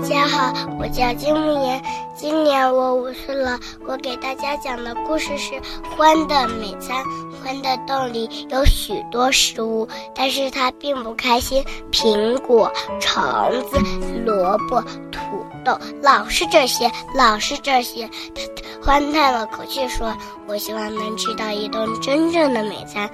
[0.00, 1.82] 大家好，我叫金木言，
[2.14, 3.58] 今年我五岁了。
[3.84, 5.54] 我给大家讲的故事是
[5.96, 7.02] 《獾的美餐》。
[7.44, 11.64] 獾的洞里有许多食物，但是它并不开心。
[11.90, 13.76] 苹果、橙子、
[14.24, 14.80] 萝卜、
[15.10, 18.08] 土豆，老是这些，老是这些。
[18.80, 23.10] 獾叹了口气说：“我希望能吃到一顿真正的美餐。”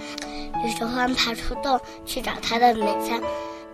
[0.62, 3.18] 于是獾爬出洞去找他的美餐。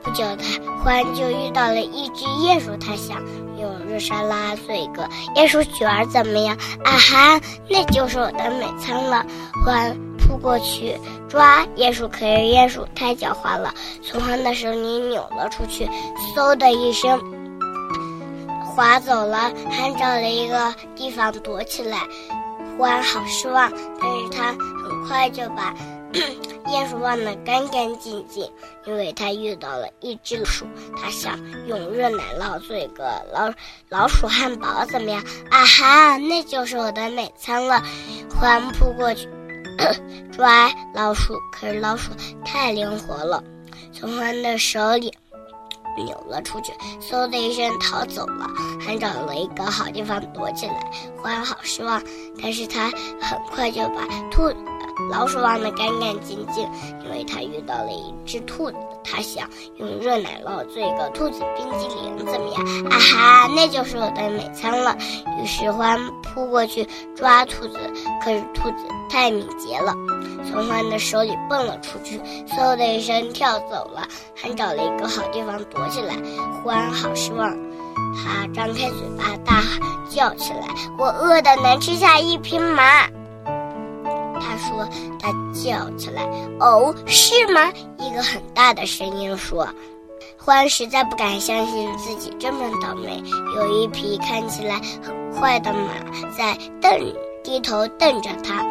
[0.03, 0.45] 不久，他
[0.83, 2.75] 忽然就遇到了一只鼹鼠。
[2.77, 3.23] 他想
[3.59, 6.57] 用热沙拉做一个鼹鼠卷儿，怎么样？
[6.85, 9.25] 啊哈，那就是我的美餐了！
[9.67, 15.89] 獾扑过去抓鼹鼠，可是鼹鼠太狡猾了，从獾的手里扭了出去，
[16.35, 17.21] 嗖的一声
[18.65, 19.53] 滑走了。
[19.71, 21.99] 还找了一个地方躲起来。
[22.79, 23.71] 獾好失望，
[24.01, 25.75] 但是他很快就把。
[26.71, 28.49] 鼹鼠忘得干干净净，
[28.87, 30.65] 因为他遇到了一只鼠。
[30.97, 33.53] 他想用热奶酪做一个老
[33.89, 35.21] 老鼠汉堡，怎么样？
[35.51, 37.83] 啊哈，那就是我的美餐了！
[38.41, 39.29] 獾扑过去
[40.33, 42.13] 抓老鼠，可是老鼠
[42.45, 43.43] 太灵活了，
[43.93, 45.13] 从獾的手里
[45.97, 48.49] 扭了出去，嗖的一声逃走了，
[48.81, 50.91] 还找了一个好地方躲起来。
[51.23, 52.01] 獾好失望，
[52.41, 54.53] 但是他很快就把兔。
[55.11, 56.69] 老鼠忘得干干净净，
[57.05, 58.77] 因为他遇到了一只兔子。
[59.03, 62.65] 他想用热奶酪做一个兔子冰激凌，怎么样？
[62.91, 64.95] 啊哈，那就是我的美餐了。
[65.41, 66.87] 于是獾扑过去
[67.17, 67.79] 抓兔子，
[68.23, 69.95] 可是兔子太敏捷了，
[70.47, 76.15] 从獾的手里蹦了出去，嗖的一声跳走了，还找了一个好地方躲起来。
[76.63, 77.51] 獾好失望，
[78.15, 79.63] 他张开嘴巴大
[80.11, 80.69] 叫起来
[80.99, 83.09] ：“我饿得能吃下一匹马。”
[85.65, 86.23] ：“叫起来，
[86.59, 89.69] 哦，是吗？”一个很大的声音说
[90.43, 93.23] ：“獾实在不敢相信自己这么倒霉。
[93.57, 95.93] 有一匹看起来很快的马
[96.37, 97.15] 在瞪，
[97.45, 98.65] 低头瞪着他。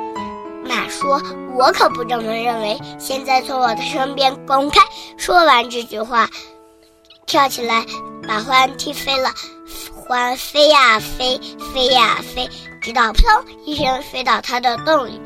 [0.66, 1.22] 马说
[1.56, 4.82] ：‘我可不这么认为。’现在从我的身边滚开！”
[5.18, 6.30] 说完这句话，
[7.26, 7.86] 跳起来
[8.28, 9.30] 把獾踢飞了。
[10.08, 11.40] 獾飞呀飞，
[11.72, 12.50] 飞呀飞，
[12.82, 15.22] 直到砰一声飞到他的洞里。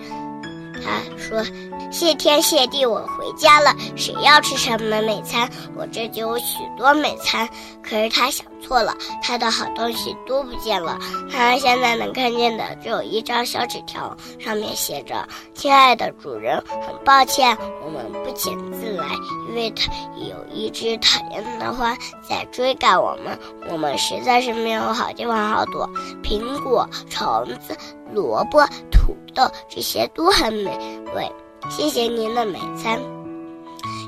[0.83, 1.41] 他说
[1.89, 3.73] ：“谢天谢地，我回家了。
[3.95, 5.49] 谁要吃什么美餐？
[5.77, 7.47] 我这就有许多美餐。”
[7.81, 10.99] 可是他想错了，他的好东西都不见了。
[11.31, 15.25] 他现在能看见的只有一张小纸条，上面写着
[15.55, 19.05] ：“亲爱的主人，很抱歉，我们不请自来，
[19.49, 21.95] 因为他有一只讨厌的花
[22.27, 23.37] 在追赶我们。
[23.71, 25.89] 我们实在是没有好地方好躲。
[26.21, 27.75] 苹果、橙子、
[28.13, 30.69] 萝卜、土。”豆这些都很美
[31.15, 31.31] 味，
[31.69, 32.99] 谢谢您的美餐，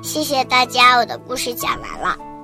[0.04, 2.35] 谢谢大家，我的故事讲完了。